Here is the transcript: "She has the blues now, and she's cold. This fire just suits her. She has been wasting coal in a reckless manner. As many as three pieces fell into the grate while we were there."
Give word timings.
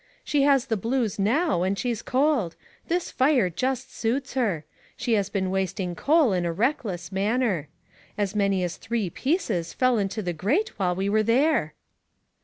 "She 0.23 0.41
has 0.41 0.65
the 0.65 0.77
blues 0.77 1.19
now, 1.19 1.61
and 1.61 1.77
she's 1.77 2.01
cold. 2.01 2.55
This 2.87 3.11
fire 3.11 3.51
just 3.51 3.95
suits 3.95 4.33
her. 4.33 4.65
She 4.97 5.13
has 5.13 5.29
been 5.29 5.51
wasting 5.51 5.93
coal 5.95 6.33
in 6.33 6.43
a 6.43 6.51
reckless 6.51 7.11
manner. 7.11 7.67
As 8.17 8.33
many 8.35 8.63
as 8.63 8.77
three 8.77 9.11
pieces 9.11 9.73
fell 9.73 9.99
into 9.99 10.23
the 10.23 10.33
grate 10.33 10.69
while 10.79 10.95
we 10.95 11.07
were 11.07 11.21
there." 11.21 11.75